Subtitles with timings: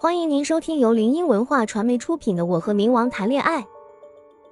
[0.00, 3.60] 欢迎您收听由林音文化传媒出品的《我和冥王谈恋爱》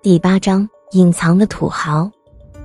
[0.00, 2.10] 第八章：隐藏的土豪。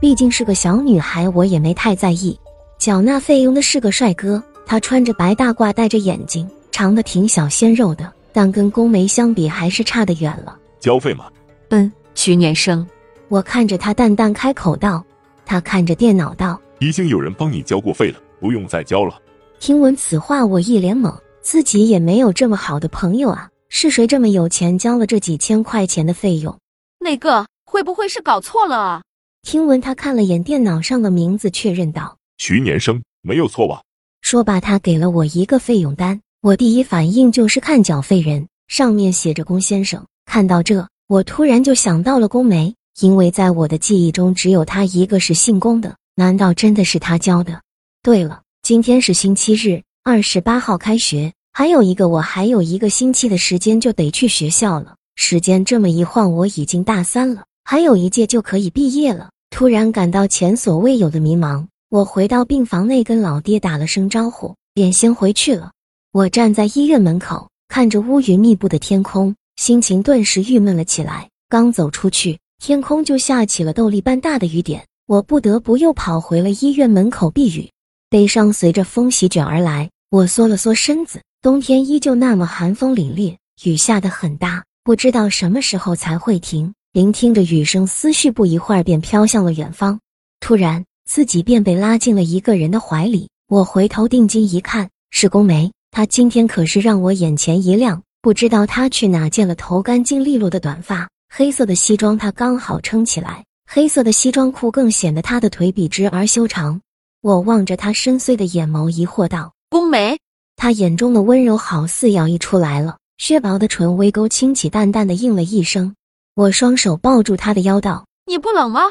[0.00, 2.34] 毕竟是个小女孩，我也没太在意。
[2.78, 10.58] 缴纳费用的是个帅哥，他穿着白大褂，戴着眼镜，长得挺小鲜肉的，但跟宫梅相比还是差得远了。
[10.80, 11.26] 交费吗？
[11.68, 12.86] 嗯，徐年生。
[13.28, 15.04] 我看着他淡淡开口道，
[15.44, 19.20] 他看着电脑道：“已经有人帮你交过费了，不用再交了。”
[19.60, 23.50] 听闻此话，我一脸懵，自己也没有这么好的朋友啊！
[23.68, 26.56] 是谁这么有钱，交了这几千块钱的费用？
[27.00, 29.02] 那个会不会是搞错了啊？
[29.42, 33.82] 听闻他看了眼电脑上的名字，确认道：“徐年生，没有错吧？”
[34.22, 36.20] 说罢，他给了我一个费用单。
[36.42, 40.06] 我第一反应就是看缴费人，上面写着“龚先生”。
[40.26, 45.96] 看到这，我突然就想到了龚梅，因为在我的记忆中，只有他一个是姓龚的。
[46.14, 47.60] 难道真的是他交的？
[48.00, 48.42] 对了。
[48.62, 54.96] 今天是星期日，二十八号开学，还有一个我还有一个星期的时间就得去学校了。
[55.14, 59.30] 时间这么一晃，我已经大三了，还有一届就可以毕业了。
[59.50, 65.70] 突然感到前所未有的迷茫，我回到病房内跟老爹打了声招呼，便先回去了。
[66.12, 71.28] 我站在医院门口，看着乌云密布的天空，心情顿时郁闷了起来。
[71.48, 77.70] 刚走出去，天空就下起了豆粒般大的雨点，我不得不又跑回了医院门口避雨。
[78.10, 81.22] 悲伤随着风席卷而来，我缩了缩身子。
[81.40, 86.74] 冬天依旧那么寒风凛冽，雨下得很大，不知道什么时候才会停。
[86.92, 89.98] 聆听着雨声，思绪不一会儿便飘向了远方。
[90.38, 93.30] 突然，自己便被拉进了一个人的怀里。
[93.48, 95.72] 我回头定睛一看，是宫梅。
[95.90, 98.02] 她今天可是让我眼前一亮。
[98.20, 106.78] 不知道她去哪见了头干净利落的短发，黑色的西装她刚好撑起来，黑色的西装裤更显得她的腿笔直而修长。
[107.22, 110.18] 我望着他深邃的眼眸，疑惑道：“宫梅。”
[110.54, 115.94] 他眼中的温柔好似要溢出来了，削薄的唇微勾，轻启，淡淡的应了一声。
[116.34, 118.82] 我双手抱住他的腰道：“你不冷吗？”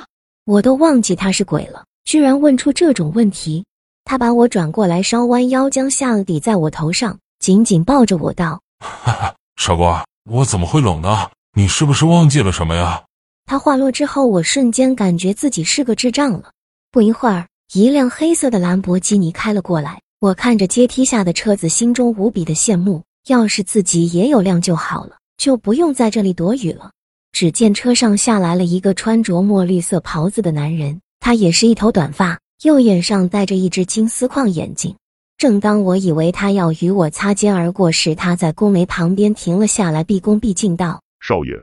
[0.44, 3.63] 我都忘记他是鬼了，居然问出这种问题。
[4.06, 11.29] 他把我转过来，稍弯腰，将下抵在我头上，紧紧抱着我道：“哈哈，傻瓜，我怎么会冷呢？
[11.56, 13.03] 你是不是忘记了什么呀？”
[13.45, 16.51] 他话落之后，我瞬间感觉自己是个智障了。
[16.91, 17.45] 不一会儿。
[17.73, 23.01] 一辆黑色的兰博基尼开了过来，我看着阶梯下的车子，心中无比的羡慕。
[23.27, 26.91] 要是自己也有辆就好了，就不用在这里躲雨了。
[27.31, 34.95] 只见车上下来了一个穿着墨绿色袍子的男人，他也是一头短发，右眼上戴着一只金丝框眼镜。
[35.39, 41.53] 正当我以为他要与我擦肩而过时，他在宫梅旁边停了下来，毕恭毕敬道：“少爷。”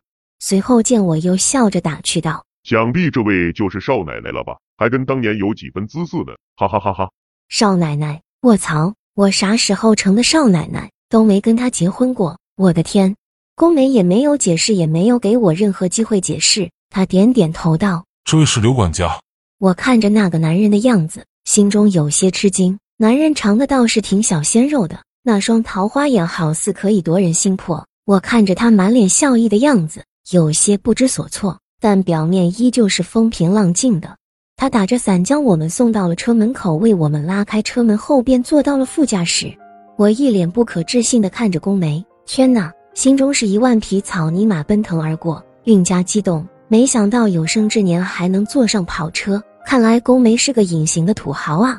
[0.43, 7.09] 随后见我，又笑着打趣道：“想必这位就是少奶奶了吧？”还跟当年有几分姿色呢，哈哈哈哈！
[7.49, 8.95] 少奶奶，卧槽！
[9.17, 10.93] 我啥时候成的少奶奶？
[11.09, 13.17] 都没跟他结婚过，我的天！
[13.57, 16.71] 宫梅也没有解释，也没有给我任何机会解释。
[16.89, 19.19] 他点点头道：“这位是刘管家。”
[19.59, 22.79] 我看着那个男人的样子，心中有些吃惊。
[22.97, 27.85] 男人长得倒是挺小鲜肉的，那双桃花眼好似可以夺人心魄。
[28.05, 34.17] 我看着他满脸笑意的样子，有些不知所措，但表面依旧是风平浪静的。
[34.61, 39.57] 他打着伞将我们送到了车门口，为我们拉开车门后，便坐到了副驾驶。
[39.97, 46.45] 我一脸不可置信的看着宫梅，天哪，心中是一万匹草泥马奔腾而过，愈加激动。
[46.67, 51.79] 没想到有生之年还能坐上跑车，看来宫梅是个隐形的土豪啊！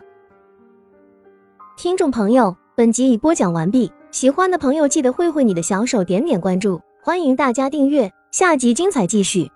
[1.77, 9.51] 听众朋友，本集已播讲完毕，喜欢的朋友记得挥挥你的小手，点点关注，欢迎大家订阅，下集精彩继续。